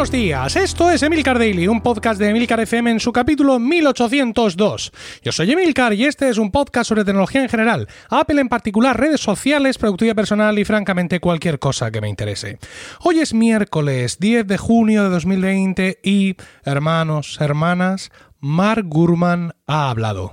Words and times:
Buenos 0.00 0.12
días, 0.12 0.56
esto 0.56 0.90
es 0.90 1.02
Emilcar 1.02 1.38
Daily, 1.38 1.68
un 1.68 1.82
podcast 1.82 2.18
de 2.18 2.30
Emilcar 2.30 2.58
FM 2.58 2.92
en 2.92 3.00
su 3.00 3.12
capítulo 3.12 3.58
1802. 3.58 4.92
Yo 5.22 5.30
soy 5.30 5.52
Emilcar 5.52 5.92
y 5.92 6.06
este 6.06 6.30
es 6.30 6.38
un 6.38 6.50
podcast 6.50 6.88
sobre 6.88 7.04
tecnología 7.04 7.42
en 7.42 7.50
general, 7.50 7.86
Apple 8.08 8.40
en 8.40 8.48
particular, 8.48 8.98
redes 8.98 9.20
sociales, 9.20 9.76
productividad 9.76 10.14
personal 10.14 10.58
y 10.58 10.64
francamente 10.64 11.20
cualquier 11.20 11.58
cosa 11.58 11.90
que 11.90 12.00
me 12.00 12.08
interese. 12.08 12.58
Hoy 13.00 13.18
es 13.18 13.34
miércoles 13.34 14.18
10 14.18 14.46
de 14.46 14.56
junio 14.56 15.02
de 15.02 15.10
2020 15.10 15.98
y, 16.02 16.34
hermanos, 16.64 17.38
hermanas, 17.38 18.10
Mark 18.40 18.86
Gurman 18.86 19.52
ha 19.66 19.90
hablado. 19.90 20.32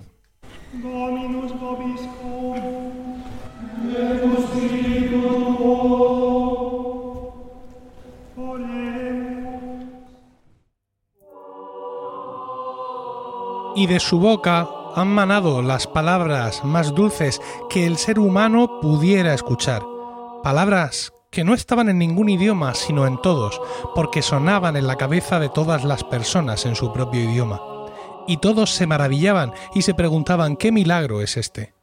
Y 13.77 13.85
de 13.85 13.99
su 13.99 14.19
boca 14.19 14.67
han 14.95 15.09
manado 15.09 15.61
las 15.61 15.85
palabras 15.85 16.65
más 16.65 16.95
dulces 16.95 17.39
que 17.69 17.85
el 17.85 17.97
ser 17.97 18.17
humano 18.17 18.79
pudiera 18.81 19.35
escuchar. 19.35 19.83
Palabras 20.41 21.13
que 21.29 21.43
no 21.43 21.53
estaban 21.53 21.87
en 21.87 21.99
ningún 21.99 22.27
idioma, 22.27 22.73
sino 22.73 23.05
en 23.05 23.21
todos, 23.21 23.61
porque 23.93 24.23
sonaban 24.23 24.77
en 24.77 24.87
la 24.87 24.95
cabeza 24.95 25.39
de 25.39 25.49
todas 25.49 25.83
las 25.83 26.03
personas 26.03 26.65
en 26.65 26.75
su 26.75 26.91
propio 26.91 27.21
idioma. 27.21 27.61
Y 28.25 28.37
todos 28.37 28.71
se 28.71 28.87
maravillaban 28.87 29.53
y 29.75 29.83
se 29.83 29.93
preguntaban 29.93 30.57
qué 30.57 30.71
milagro 30.71 31.21
es 31.21 31.37
este. 31.37 31.75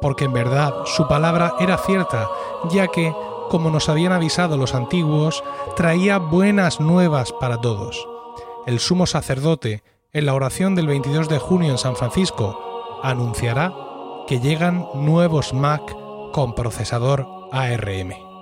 Porque 0.00 0.26
en 0.26 0.34
verdad 0.34 0.72
su 0.84 1.08
palabra 1.08 1.54
era 1.58 1.78
cierta, 1.78 2.28
ya 2.70 2.86
que, 2.86 3.12
como 3.50 3.70
nos 3.70 3.88
habían 3.88 4.12
avisado 4.12 4.56
los 4.56 4.72
antiguos, 4.72 5.42
traía 5.74 6.18
buenas 6.18 6.78
nuevas 6.78 7.32
para 7.32 7.60
todos. 7.60 8.06
El 8.66 8.78
sumo 8.78 9.06
sacerdote, 9.06 9.82
en 10.14 10.26
la 10.26 10.34
oración 10.34 10.76
del 10.76 10.86
22 10.86 11.28
de 11.28 11.38
junio 11.38 11.72
en 11.72 11.78
San 11.78 11.96
Francisco, 11.96 13.00
anunciará 13.02 13.74
que 14.28 14.38
llegan 14.38 14.86
nuevos 14.94 15.52
Mac 15.52 15.82
con 16.32 16.54
procesador 16.54 17.26
ARM. 17.50 18.33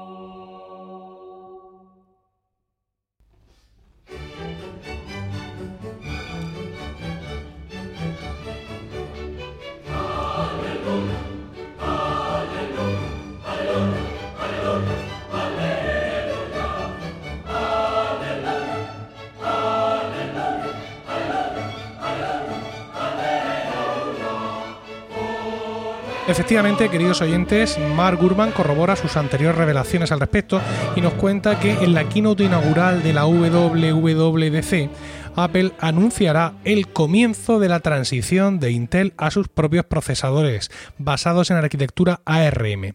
Efectivamente, 26.32 26.88
queridos 26.88 27.20
oyentes, 27.20 27.78
Mark 27.94 28.18
Gurman 28.18 28.52
corrobora 28.52 28.96
sus 28.96 29.18
anteriores 29.18 29.58
revelaciones 29.58 30.12
al 30.12 30.20
respecto 30.20 30.62
y 30.96 31.02
nos 31.02 31.12
cuenta 31.12 31.60
que 31.60 31.72
en 31.72 31.92
la 31.92 32.08
keynote 32.08 32.44
inaugural 32.44 33.02
de 33.02 33.12
la 33.12 33.26
WWDC 33.26 34.88
Apple 35.34 35.72
anunciará 35.78 36.54
el 36.64 36.88
comienzo 36.88 37.58
de 37.58 37.68
la 37.68 37.80
transición 37.80 38.60
de 38.60 38.70
Intel 38.70 39.14
a 39.16 39.30
sus 39.30 39.48
propios 39.48 39.86
procesadores, 39.86 40.70
basados 40.98 41.50
en 41.50 41.56
arquitectura 41.56 42.20
ARM. 42.24 42.94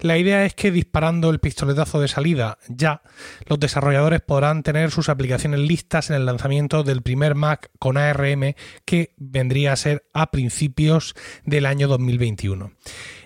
La 0.00 0.18
idea 0.18 0.44
es 0.44 0.54
que 0.54 0.70
disparando 0.70 1.30
el 1.30 1.38
pistoletazo 1.38 2.00
de 2.00 2.08
salida 2.08 2.58
ya, 2.68 3.02
los 3.46 3.60
desarrolladores 3.60 4.20
podrán 4.20 4.62
tener 4.62 4.90
sus 4.90 5.08
aplicaciones 5.08 5.60
listas 5.60 6.10
en 6.10 6.16
el 6.16 6.26
lanzamiento 6.26 6.82
del 6.82 7.02
primer 7.02 7.34
Mac 7.34 7.70
con 7.78 7.96
ARM 7.96 8.54
que 8.84 9.14
vendría 9.16 9.72
a 9.72 9.76
ser 9.76 10.04
a 10.12 10.30
principios 10.30 11.14
del 11.44 11.66
año 11.66 11.88
2021 11.88 12.72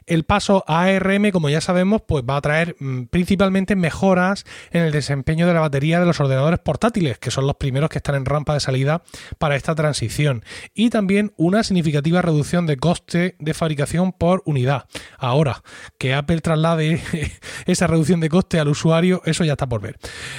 el 0.06 0.24
paso 0.24 0.64
a 0.66 0.82
ARM, 0.82 1.30
como 1.30 1.48
ya 1.48 1.60
sabemos, 1.60 2.02
pues 2.06 2.24
va 2.28 2.36
a 2.36 2.40
traer 2.40 2.76
mm, 2.78 3.04
principalmente 3.04 3.76
mejoras 3.76 4.44
en 4.70 4.82
el 4.82 4.92
desempeño 4.92 5.46
de 5.46 5.54
la 5.54 5.60
batería 5.60 6.00
de 6.00 6.06
los 6.06 6.20
ordenadores 6.20 6.60
portátiles, 6.60 7.18
que 7.18 7.30
son 7.30 7.46
los 7.46 7.56
primeros 7.56 7.90
que 7.90 7.98
están 7.98 8.14
en 8.14 8.24
rampa 8.24 8.54
de 8.54 8.60
salida 8.60 9.02
para 9.38 9.56
esta 9.56 9.74
transición, 9.74 10.44
y 10.74 10.90
también 10.90 11.32
una 11.36 11.62
significativa 11.62 12.22
reducción 12.22 12.66
de 12.66 12.76
coste 12.76 13.36
de 13.38 13.54
fabricación 13.54 14.12
por 14.12 14.42
unidad. 14.44 14.86
Ahora, 15.18 15.62
que 15.98 16.14
Apple 16.14 16.40
traslade 16.40 17.00
esa 17.66 17.86
reducción 17.86 18.20
de 18.20 18.28
coste 18.28 18.58
al 18.58 18.68
usuario, 18.68 19.22
eso 19.24 19.44
ya 19.44 19.52
está 19.52 19.68
por 19.68 19.80
ver. 19.80 19.98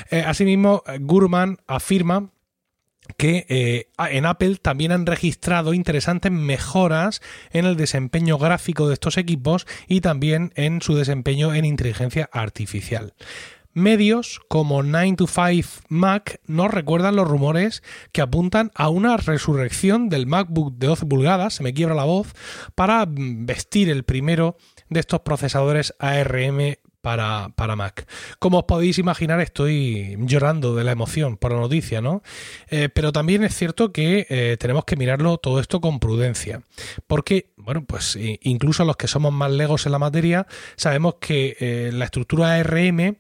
Eh, 0.10 0.24
asimismo, 0.26 0.84
Gurman 1.00 1.58
afirma 1.68 2.30
que 3.17 3.45
eh, 3.50 3.88
en 4.09 4.25
Apple 4.25 4.57
también 4.62 4.91
han 4.91 5.06
registrado 5.06 5.73
interesantes 5.73 6.31
mejoras 6.31 7.22
en 7.51 7.66
el 7.66 7.75
desempeño 7.75 8.38
gráfico 8.38 8.88
de 8.88 8.94
estos 8.94 9.17
equipos 9.17 9.67
y 9.88 10.01
también 10.01 10.53
en 10.56 10.81
su 10.81 10.95
desempeño 10.95 11.53
en 11.53 11.66
inteligencia 11.66 12.29
artificial. 12.31 13.13
Medios 13.73 14.41
como 14.50 14.84
9 14.84 15.16
to 15.16 15.28
5 15.28 15.85
Mac 15.88 16.41
nos 16.45 16.72
recuerdan 16.72 17.16
los 17.16 17.28
rumores 17.28 17.84
que 18.12 18.22
apuntan 18.22 18.69
a 18.75 18.89
una 18.89 19.16
resurrección 19.16 20.09
del 20.09 20.28
MacBook 20.28 20.75
de 20.78 20.88
12 20.88 21.06
pulgadas, 21.06 21.53
se 21.53 21.63
me 21.63 21.73
quiebra 21.73 21.95
la 21.95 22.03
voz, 22.03 22.33
para 22.75 23.06
vestir 23.07 23.89
el 23.89 24.03
primero 24.03 24.57
de 24.89 25.00
estos 25.00 25.22
procesadores 25.22 25.95
ARM 26.00 26.75
para, 27.01 27.50
para, 27.56 27.75
Mac. 27.75 28.07
Como 28.39 28.59
os 28.59 28.66
podéis 28.66 28.97
imaginar, 28.97 29.41
estoy 29.41 30.16
llorando 30.19 30.75
de 30.75 30.84
la 30.84 30.91
emoción 30.91 31.38
por 31.38 31.51
la 31.51 31.59
noticia, 31.59 32.01
¿no? 32.01 32.22
Eh, 32.69 32.89
pero 32.94 33.12
también 33.12 33.44
es 33.44 33.56
cierto 33.56 33.91
que 33.91 34.28
eh, 34.29 34.57
tenemos 34.59 34.85
que 34.85 34.95
mirarlo 34.95 35.38
todo 35.38 35.59
esto 35.59 35.81
con 35.81 36.00
prudencia. 36.00 36.62
Porque, 37.07 37.51
bueno, 37.57 37.84
pues 37.85 38.17
incluso 38.41 38.85
los 38.85 38.97
que 38.97 39.07
somos 39.07 39.34
más 39.34 39.51
legos 39.51 39.85
en 39.85 39.91
la 39.91 40.00
materia, 40.00 40.47
sabemos 40.75 41.16
que 41.19 41.57
eh, 41.59 41.91
la 41.94 42.06
estructura 42.06 42.53
ARM 42.56 43.18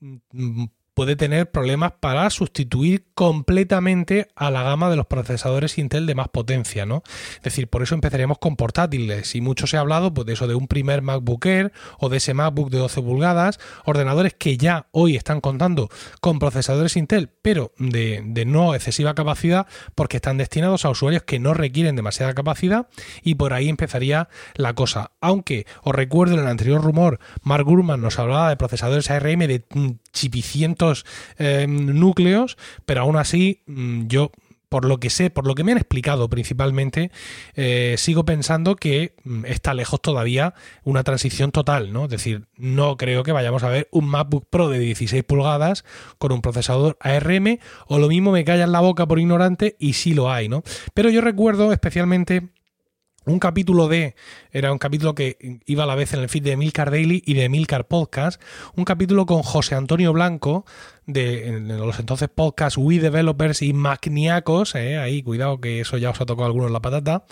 mm, 0.00 0.64
puede 0.98 1.14
tener 1.14 1.48
problemas 1.52 1.92
para 2.00 2.28
sustituir 2.28 3.04
completamente 3.14 4.26
a 4.34 4.50
la 4.50 4.64
gama 4.64 4.90
de 4.90 4.96
los 4.96 5.06
procesadores 5.06 5.78
Intel 5.78 6.06
de 6.06 6.16
más 6.16 6.26
potencia, 6.26 6.86
¿no? 6.86 7.04
Es 7.36 7.42
decir, 7.42 7.68
por 7.68 7.84
eso 7.84 7.94
empezaríamos 7.94 8.38
con 8.38 8.56
portátiles 8.56 9.36
y 9.36 9.40
mucho 9.40 9.68
se 9.68 9.76
ha 9.76 9.80
hablado 9.80 10.12
pues, 10.12 10.26
de 10.26 10.32
eso 10.32 10.48
de 10.48 10.56
un 10.56 10.66
primer 10.66 11.02
MacBook 11.02 11.46
Air 11.46 11.72
o 12.00 12.08
de 12.08 12.16
ese 12.16 12.34
MacBook 12.34 12.70
de 12.70 12.78
12 12.78 13.00
pulgadas, 13.02 13.60
ordenadores 13.84 14.34
que 14.34 14.56
ya 14.56 14.88
hoy 14.90 15.14
están 15.14 15.40
contando 15.40 15.88
con 16.20 16.40
procesadores 16.40 16.96
Intel, 16.96 17.30
pero 17.42 17.70
de, 17.78 18.24
de 18.26 18.44
no 18.44 18.74
excesiva 18.74 19.14
capacidad 19.14 19.68
porque 19.94 20.16
están 20.16 20.36
destinados 20.36 20.84
a 20.84 20.90
usuarios 20.90 21.22
que 21.22 21.38
no 21.38 21.54
requieren 21.54 21.94
demasiada 21.94 22.34
capacidad 22.34 22.88
y 23.22 23.36
por 23.36 23.52
ahí 23.52 23.68
empezaría 23.68 24.28
la 24.56 24.74
cosa. 24.74 25.12
Aunque 25.20 25.64
os 25.84 25.94
recuerdo 25.94 26.34
en 26.34 26.40
el 26.40 26.48
anterior 26.48 26.82
rumor, 26.82 27.20
Mark 27.44 27.66
Gurman 27.66 28.00
nos 28.00 28.18
hablaba 28.18 28.48
de 28.48 28.56
procesadores 28.56 29.12
ARM 29.12 29.46
de 29.46 29.64
chipicientos 30.18 31.06
eh, 31.38 31.66
núcleos, 31.68 32.56
pero 32.84 33.02
aún 33.02 33.16
así 33.16 33.62
mm, 33.66 34.06
yo 34.06 34.32
por 34.68 34.84
lo 34.84 35.00
que 35.00 35.10
sé, 35.10 35.30
por 35.30 35.46
lo 35.46 35.54
que 35.54 35.64
me 35.64 35.72
han 35.72 35.78
explicado 35.78 36.28
principalmente, 36.28 37.10
eh, 37.54 37.94
sigo 37.96 38.24
pensando 38.24 38.76
que 38.76 39.14
mm, 39.24 39.46
está 39.46 39.74
lejos 39.74 40.00
todavía 40.00 40.54
una 40.84 41.04
transición 41.04 41.52
total, 41.52 41.92
¿no? 41.92 42.04
Es 42.04 42.10
decir, 42.10 42.46
no 42.56 42.96
creo 42.96 43.22
que 43.22 43.32
vayamos 43.32 43.62
a 43.62 43.70
ver 43.70 43.88
un 43.90 44.06
MacBook 44.06 44.46
Pro 44.50 44.68
de 44.68 44.78
16 44.78 45.24
pulgadas 45.24 45.84
con 46.18 46.32
un 46.32 46.42
procesador 46.42 46.98
ARM, 47.00 47.58
o 47.86 47.98
lo 47.98 48.08
mismo 48.08 48.32
me 48.32 48.44
callan 48.44 48.72
la 48.72 48.80
boca 48.80 49.06
por 49.06 49.18
ignorante 49.18 49.76
y 49.78 49.94
sí 49.94 50.12
lo 50.12 50.30
hay, 50.30 50.48
¿no? 50.48 50.62
Pero 50.94 51.10
yo 51.10 51.20
recuerdo 51.20 51.72
especialmente 51.72 52.48
un 53.28 53.38
capítulo 53.38 53.88
de, 53.88 54.14
era 54.52 54.72
un 54.72 54.78
capítulo 54.78 55.14
que 55.14 55.60
iba 55.66 55.84
a 55.84 55.86
la 55.86 55.94
vez 55.94 56.14
en 56.14 56.20
el 56.20 56.28
feed 56.28 56.42
de 56.42 56.56
Milcar 56.56 56.90
Daily 56.90 57.22
y 57.24 57.34
de 57.34 57.48
Milcar 57.48 57.86
Podcast, 57.86 58.40
un 58.74 58.84
capítulo 58.84 59.26
con 59.26 59.42
José 59.42 59.74
Antonio 59.74 60.12
Blanco, 60.12 60.64
de, 61.08 61.58
los 61.60 61.98
entonces 61.98 62.28
podcasts 62.28 62.76
We 62.76 63.00
Developers 63.00 63.62
y 63.62 63.72
Macniacos, 63.72 64.74
eh, 64.74 64.98
ahí 64.98 65.22
cuidado 65.22 65.58
que 65.58 65.80
eso 65.80 65.96
ya 65.96 66.10
os 66.10 66.20
ha 66.20 66.26
tocado 66.26 66.46
algunos 66.46 66.70
la 66.70 66.80
patata, 66.80 67.24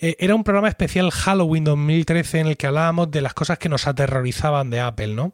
eh, 0.00 0.14
era 0.20 0.34
un 0.34 0.44
programa 0.44 0.68
especial 0.68 1.10
Halloween 1.10 1.64
2013 1.64 2.40
en 2.40 2.46
el 2.48 2.56
que 2.58 2.66
hablábamos 2.66 3.10
de 3.10 3.22
las 3.22 3.32
cosas 3.32 3.58
que 3.58 3.70
nos 3.70 3.86
aterrorizaban 3.86 4.68
de 4.68 4.80
Apple, 4.80 5.14
¿no? 5.14 5.32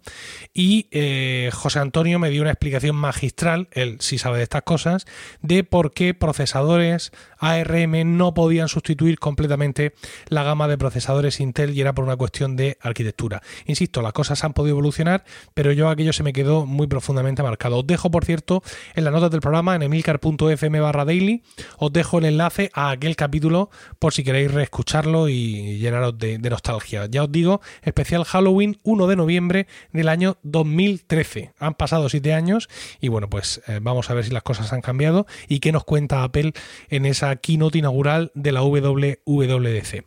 Y 0.55 0.87
eh, 0.93 1.51
José 1.53 1.81
Antonio 1.81 2.21
me 2.21 2.31
dio 2.31 2.43
una 2.43 2.53
explicación 2.53 2.95
magistral, 2.95 3.69
él 3.73 3.97
sí 3.99 4.19
sabe 4.19 4.39
de 4.39 4.45
estas 4.45 4.63
cosas, 4.63 5.05
de 5.43 5.65
por 5.65 5.93
qué 5.93 6.15
procesadores 6.15 7.11
ARM 7.39 8.17
no 8.17 8.35
podían 8.35 8.69
sustituir 8.69 9.19
completamente 9.19 9.95
la 10.29 10.45
gama 10.45 10.69
de 10.69 10.79
procesadores 10.79 11.41
Intel 11.41 11.77
y 11.77 11.81
era 11.81 11.93
por 11.93 12.05
una 12.05 12.17
cuestión 12.17 12.55
de 12.55 12.79
arquitectura. 12.81 13.43
Insisto, 13.67 14.01
las 14.01 14.13
cosas 14.13 14.45
han 14.45 14.53
podido 14.53 14.75
evolucionar, 14.75 15.25
pero 15.55 15.73
yo 15.73 15.89
aquello 15.89 16.13
se 16.13 16.23
me 16.23 16.33
quedó 16.33 16.67
muy 16.67 16.87
profundamente 16.87 17.43
marcado 17.43 17.80
Os 17.81 17.87
dejo, 17.87 18.11
por 18.11 18.27
cierto, 18.27 18.62
en 18.94 19.05
las 19.05 19.12
notas 19.12 19.31
del 19.31 19.41
programa, 19.41 19.75
en 19.75 19.82
emilcar.fm 19.82 20.81
barra 20.81 21.06
daily, 21.06 21.43
os 21.79 21.91
dejo 21.91 22.19
el 22.19 22.27
enlace 22.27 22.71
a 22.75 22.91
aquel 22.91 23.17
capítulo 23.17 23.71
por 23.99 24.12
si 24.12 24.23
queréis 24.23 24.53
reescucharlo 24.53 25.31
y 25.31 25.79
llenaros 25.79 26.19
de, 26.19 26.38
nostalgia. 26.38 27.06
Ya 27.06 27.25
os 27.25 27.32
digo, 27.32 27.62
especial 27.82 28.25
Halloween 28.25 28.79
1 28.82 29.06
de 29.06 29.17
noviembre 29.17 29.67
del 29.93 30.09
año 30.09 30.37
2013. 30.43 31.55
Han 31.59 31.75
pasado 31.75 32.11
siete 32.11 32.35
años 32.35 32.69
y 33.00 33.09
bueno, 33.09 33.31
pues 33.31 33.62
eh, 33.67 33.79
vamos 33.81 34.11
a 34.11 34.15
ver 34.15 34.25
si 34.25 34.31
las 34.31 34.43
cosas 34.43 34.73
han 34.75 34.82
cambiado 34.82 35.27
y 35.49 35.61
qué 35.61 35.73
nos 35.73 35.85
cuenta 35.85 36.23
Apple 36.23 36.53
en 36.91 37.06
esa 37.06 37.35
keynote 37.37 37.79
inaugural 37.79 38.31
de 38.35 38.53
la 38.53 38.62
WWDC. 38.62 40.05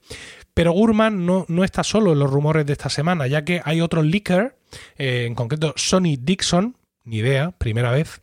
Pero 0.53 0.73
Gurman 0.73 1.25
no, 1.25 1.45
no, 1.47 1.63
está 1.63 1.83
solo 1.83 2.13
en 2.13 2.19
los 2.19 2.29
rumores 2.29 2.67
de 2.67 2.73
esta 2.73 2.89
semana, 2.89 3.25
ya 3.25 3.43
que 3.43 3.61
hay 3.65 3.81
otro 3.81 4.03
leaker, 4.03 4.55
eh, 4.97 5.25
en 5.25 5.33
concreto 5.33 5.73
Sony 5.75 6.17
Dixon, 6.19 6.77
ni 7.03 7.17
idea, 7.17 7.51
primera 7.51 7.91
vez, 7.91 8.21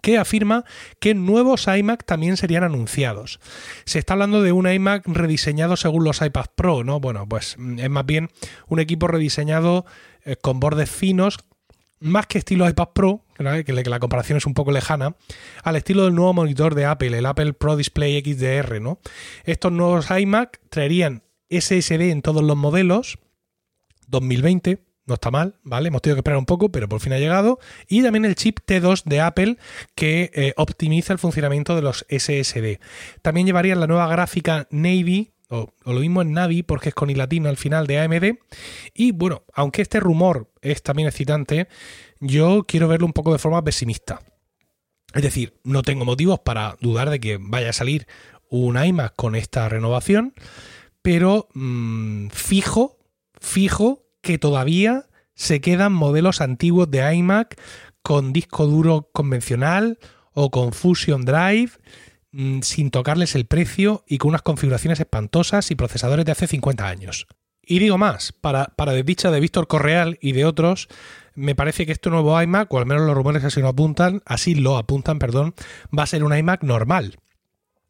que 0.00 0.18
afirma 0.18 0.64
que 1.00 1.14
nuevos 1.14 1.66
iMac 1.66 2.04
también 2.04 2.36
serían 2.36 2.64
anunciados. 2.64 3.40
Se 3.84 3.98
está 3.98 4.14
hablando 4.14 4.42
de 4.42 4.52
un 4.52 4.70
iMac 4.70 5.06
rediseñado 5.06 5.76
según 5.76 6.04
los 6.04 6.22
iPad 6.22 6.46
Pro, 6.54 6.84
¿no? 6.84 7.00
Bueno, 7.00 7.28
pues 7.28 7.56
mm, 7.58 7.78
es 7.80 7.90
más 7.90 8.06
bien 8.06 8.30
un 8.68 8.80
equipo 8.80 9.08
rediseñado 9.08 9.86
eh, 10.24 10.36
con 10.36 10.60
bordes 10.60 10.90
finos, 10.90 11.38
más 12.00 12.26
que 12.26 12.38
estilo 12.38 12.68
iPad 12.68 12.88
Pro, 12.94 13.24
que 13.36 13.72
la 13.72 13.98
comparación 14.00 14.38
es 14.38 14.46
un 14.46 14.54
poco 14.54 14.72
lejana, 14.72 15.16
al 15.62 15.76
estilo 15.76 16.04
del 16.04 16.14
nuevo 16.14 16.32
monitor 16.32 16.74
de 16.74 16.84
Apple, 16.84 17.16
el 17.16 17.26
Apple 17.26 17.54
Pro 17.54 17.76
Display 17.76 18.20
XDR, 18.22 18.80
¿no? 18.80 19.00
Estos 19.44 19.72
nuevos 19.72 20.08
iMac 20.10 20.60
traerían 20.70 21.24
SSD 21.50 22.10
en 22.10 22.22
todos 22.22 22.42
los 22.42 22.56
modelos, 22.56 23.18
2020, 24.06 24.80
no 25.08 25.14
está 25.14 25.30
mal, 25.30 25.56
¿vale? 25.64 25.88
Hemos 25.88 26.02
tenido 26.02 26.16
que 26.16 26.20
esperar 26.20 26.38
un 26.38 26.46
poco, 26.46 26.70
pero 26.70 26.88
por 26.88 27.00
fin 27.00 27.12
ha 27.14 27.18
llegado. 27.18 27.58
Y 27.88 28.02
también 28.02 28.24
el 28.24 28.34
chip 28.34 28.60
T2 28.66 29.04
de 29.04 29.20
Apple 29.20 29.56
que 29.94 30.30
eh, 30.34 30.52
optimiza 30.56 31.12
el 31.12 31.18
funcionamiento 31.18 31.74
de 31.74 31.82
los 31.82 32.06
SSD. 32.08 32.78
También 33.22 33.46
llevarían 33.46 33.80
la 33.80 33.86
nueva 33.86 34.06
gráfica 34.08 34.68
Navy, 34.70 35.32
o, 35.48 35.72
lo 35.84 36.00
mismo 36.00 36.22
en 36.22 36.32
Navi, 36.32 36.62
porque 36.62 36.90
es 36.90 36.94
con 36.94 37.12
latina 37.16 37.48
al 37.48 37.56
final 37.56 37.86
de 37.86 37.98
AMD. 37.98 38.38
Y 38.94 39.12
bueno, 39.12 39.44
aunque 39.54 39.82
este 39.82 39.98
rumor 39.98 40.50
es 40.60 40.82
también 40.82 41.08
excitante, 41.08 41.68
yo 42.20 42.64
quiero 42.68 42.86
verlo 42.86 43.06
un 43.06 43.14
poco 43.14 43.32
de 43.32 43.38
forma 43.38 43.64
pesimista. 43.64 44.20
Es 45.14 45.22
decir, 45.22 45.58
no 45.64 45.82
tengo 45.82 46.04
motivos 46.04 46.40
para 46.40 46.76
dudar 46.80 47.08
de 47.08 47.18
que 47.18 47.38
vaya 47.40 47.70
a 47.70 47.72
salir 47.72 48.06
un 48.50 48.82
iMac 48.82 49.14
con 49.16 49.34
esta 49.34 49.68
renovación, 49.68 50.34
pero 51.00 51.48
mm, 51.54 52.28
fijo, 52.28 52.98
fijo 53.40 54.07
que 54.28 54.36
todavía 54.36 55.06
se 55.34 55.62
quedan 55.62 55.94
modelos 55.94 56.42
antiguos 56.42 56.90
de 56.90 57.14
iMac 57.14 57.58
con 58.02 58.34
disco 58.34 58.66
duro 58.66 59.08
convencional 59.10 59.98
o 60.34 60.50
con 60.50 60.74
Fusion 60.74 61.24
Drive 61.24 61.70
mm, 62.32 62.60
sin 62.60 62.90
tocarles 62.90 63.34
el 63.34 63.46
precio 63.46 64.04
y 64.06 64.18
con 64.18 64.28
unas 64.28 64.42
configuraciones 64.42 65.00
espantosas 65.00 65.70
y 65.70 65.76
procesadores 65.76 66.26
de 66.26 66.32
hace 66.32 66.46
50 66.46 66.86
años. 66.86 67.26
Y 67.62 67.78
digo 67.78 67.96
más, 67.96 68.32
para, 68.32 68.66
para 68.76 68.92
desdicha 68.92 69.30
de 69.30 69.40
Víctor 69.40 69.66
Correal 69.66 70.18
y 70.20 70.32
de 70.32 70.44
otros, 70.44 70.88
me 71.34 71.54
parece 71.54 71.86
que 71.86 71.92
este 71.92 72.10
nuevo 72.10 72.38
iMac, 72.38 72.70
o 72.70 72.78
al 72.78 72.84
menos 72.84 73.06
los 73.06 73.14
rumores 73.14 73.44
así 73.44 73.62
lo 73.62 73.68
apuntan, 73.68 74.20
así 74.26 74.54
lo 74.54 74.76
apuntan, 74.76 75.18
perdón, 75.18 75.54
va 75.98 76.02
a 76.02 76.06
ser 76.06 76.22
un 76.22 76.36
iMac 76.36 76.64
normal. 76.64 77.16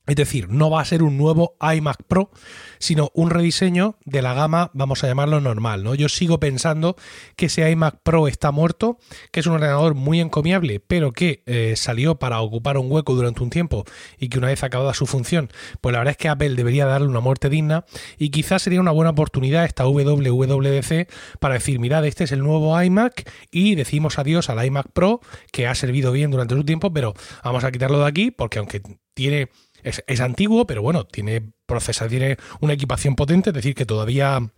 Es 0.09 0.17
decir, 0.17 0.49
no 0.49 0.71
va 0.71 0.81
a 0.81 0.85
ser 0.87 1.03
un 1.03 1.19
nuevo 1.19 1.55
iMac 1.61 2.03
Pro, 2.05 2.31
sino 2.79 3.11
un 3.13 3.29
rediseño 3.29 3.97
de 4.07 4.23
la 4.23 4.33
gama, 4.33 4.71
vamos 4.73 5.05
a 5.05 5.07
llamarlo 5.07 5.41
normal. 5.43 5.85
¿no? 5.85 5.95
Yo 5.95 6.09
sigo 6.09 6.41
pensando 6.41 6.97
que 7.37 7.47
ese 7.47 7.71
iMac 7.71 8.01
Pro 8.03 8.27
está 8.27 8.51
muerto, 8.51 8.99
que 9.31 9.41
es 9.41 9.47
un 9.47 9.53
ordenador 9.53 9.95
muy 9.95 10.21
encomiable, 10.21 10.81
pero 10.81 11.13
que 11.13 11.43
eh, 11.45 11.75
salió 11.77 12.19
para 12.19 12.41
ocupar 12.41 12.79
un 12.79 12.91
hueco 12.91 13.15
durante 13.15 13.43
un 13.43 13.51
tiempo 13.51 13.85
y 14.19 14.31
que 14.31 14.39
una 14.39 14.47
vez 14.47 14.63
acabada 14.63 14.95
su 14.95 15.07
función, 15.07 15.51
pues 15.83 15.93
la 15.93 15.99
verdad 15.99 16.13
es 16.13 16.17
que 16.17 16.31
Apple 16.31 16.55
debería 16.55 16.87
darle 16.87 17.09
una 17.09 17.21
muerte 17.21 17.51
digna 17.51 17.85
y 18.17 18.31
quizás 18.31 18.63
sería 18.63 18.81
una 18.81 18.93
buena 18.93 19.11
oportunidad 19.11 19.67
esta 19.67 19.85
WWDC 19.87 21.11
para 21.39 21.55
decir, 21.55 21.81
mirad, 21.81 22.07
este 22.07 22.25
es 22.25 22.33
el 22.33 22.41
nuevo 22.41 22.81
iMac 22.81 23.31
y 23.51 23.75
decimos 23.75 24.19
adiós 24.19 24.49
al 24.49 24.65
iMac 24.65 24.91
Pro, 24.95 25.21
que 25.53 25.67
ha 25.67 25.75
servido 25.75 26.13
bien 26.13 26.31
durante 26.31 26.55
su 26.55 26.65
tiempo, 26.65 26.95
pero 26.95 27.13
vamos 27.45 27.65
a 27.65 27.71
quitarlo 27.71 27.99
de 27.99 28.07
aquí 28.07 28.31
porque 28.31 28.59
aunque 28.59 28.81
tiene 29.19 29.49
es, 29.83 30.21
antiguo, 30.21 30.67
pero 30.67 30.83
bueno, 30.83 31.05
tiene 31.05 31.53
procesa, 31.67 32.09
tiene 32.09 32.37
una 32.61 32.73
equipación 32.73 33.15
potente, 33.15 33.51
es 33.51 33.55
decir, 33.55 33.75
que 33.75 33.87
todavía 33.87 34.51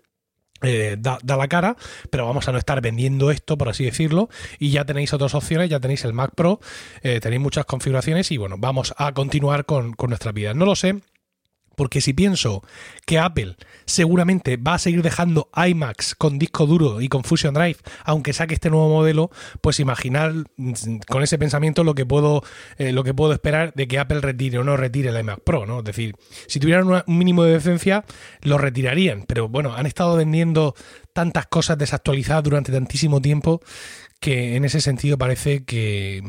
eh, 0.62 0.96
da, 0.99 1.19
la 1.22 1.49
cara, 1.49 1.76
pero 2.11 2.26
vamos 2.26 2.49
a 2.49 2.52
no 2.52 2.58
estar 2.58 2.81
vendiendo 2.81 3.31
esto, 3.31 3.56
por 3.56 3.69
así 3.69 3.84
decirlo, 3.84 4.28
y 4.58 4.70
ya 4.70 4.84
tenéis 4.84 5.12
otras 5.12 5.34
opciones, 5.34 5.70
ya 5.70 5.81
tenéis 5.81 6.05
el 6.05 6.12
Mac 6.12 6.32
Pro, 6.34 6.61
eh, 7.02 7.20
tenéis 7.20 7.40
muchas 7.40 7.64
configuraciones 7.64 8.31
y 8.31 8.37
bueno, 8.37 8.56
vamos 8.58 8.94
a 8.96 9.12
continuar 9.12 9.64
con, 9.64 9.93
con 9.94 10.11
nuestra 10.11 10.32
vida. 10.32 10.55
No 10.55 10.67
lo 10.67 10.76
sé, 10.76 11.00
porque 11.81 12.03
si 12.03 12.12
pienso 12.12 12.62
que 13.06 13.19
Apple 13.19 13.56
seguramente 13.87 14.59
va 14.59 14.75
a 14.75 14.79
seguir 14.79 15.00
dejando 15.00 15.49
iMacs 15.56 16.15
con 16.15 16.38
disco 16.38 16.67
duro 16.67 17.00
y 17.00 17.09
con 17.09 17.25
Fusion 17.25 17.55
Drive, 17.55 17.79
aunque 18.05 18.35
saque 18.35 18.53
este 18.53 18.69
nuevo 18.69 18.91
modelo, 18.91 19.31
pues 19.62 19.81
imaginar 19.81 20.35
mm, 20.59 20.73
con 21.09 21.23
ese 21.23 21.38
pensamiento 21.38 21.82
lo 21.82 21.94
que 21.94 22.05
puedo, 22.05 22.43
eh, 22.77 22.93
lo 22.93 23.03
que 23.03 23.15
puedo 23.15 23.32
esperar 23.32 23.73
de 23.73 23.88
que 23.88 23.99
Apple 23.99 24.21
retire 24.21 24.59
o 24.59 24.62
no 24.62 24.77
retire 24.77 25.09
el 25.09 25.19
iMac 25.21 25.41
Pro, 25.41 25.65
¿no? 25.65 25.79
Es 25.79 25.87
decir, 25.87 26.17
si 26.49 26.61
tuvieran 26.61 26.87
un 26.87 27.17
mínimo 27.17 27.44
de 27.44 27.53
decencia, 27.53 28.05
lo 28.43 28.59
retirarían. 28.59 29.25
Pero 29.27 29.49
bueno, 29.49 29.75
han 29.75 29.87
estado 29.87 30.17
vendiendo 30.17 30.75
tantas 31.15 31.47
cosas 31.47 31.79
desactualizadas 31.79 32.44
durante 32.44 32.73
tantísimo 32.73 33.23
tiempo 33.23 33.62
que 34.20 34.55
en 34.56 34.67
ese 34.67 34.82
sentido 34.82 35.17
parece 35.17 35.64
que, 35.64 36.22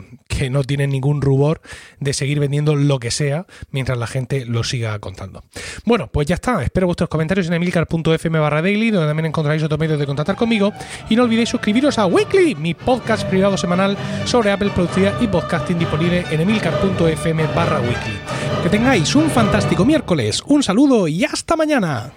no 0.49 0.63
tienen 0.63 0.89
ningún 0.89 1.21
rubor 1.21 1.61
de 1.99 2.13
seguir 2.13 2.39
vendiendo 2.39 2.75
lo 2.75 2.97
que 2.97 3.11
sea 3.11 3.45
mientras 3.69 3.95
la 3.95 4.07
gente 4.07 4.43
lo 4.43 4.63
siga 4.63 4.97
contando. 4.97 5.43
Bueno, 5.85 6.07
pues 6.07 6.25
ya 6.25 6.33
está. 6.33 6.63
Espero 6.63 6.88
vuestros 6.88 7.09
comentarios 7.09 7.45
en 7.45 7.53
emilcar.fm 7.53 8.39
barra 8.39 8.63
daily, 8.63 8.89
donde 8.89 9.07
también 9.07 9.27
encontraréis 9.27 9.61
otros 9.61 9.79
medios 9.79 9.99
de 9.99 10.07
contactar 10.07 10.35
conmigo. 10.35 10.73
Y 11.09 11.15
no 11.15 11.23
olvidéis 11.23 11.49
suscribiros 11.49 11.99
a 11.99 12.07
Weekly, 12.07 12.55
mi 12.55 12.73
podcast 12.73 13.27
privado 13.27 13.55
semanal 13.55 13.95
sobre 14.25 14.49
Apple 14.49 14.71
Productividad 14.73 15.21
y 15.21 15.27
Podcasting 15.27 15.77
disponible 15.77 16.25
en 16.31 16.41
emilcar.fm 16.41 17.47
barra 17.53 17.79
weekly. 17.79 18.17
Que 18.63 18.69
tengáis 18.69 19.13
un 19.13 19.29
fantástico 19.29 19.85
miércoles, 19.85 20.41
un 20.47 20.63
saludo 20.63 21.07
y 21.07 21.23
hasta 21.23 21.55
mañana. 21.55 22.11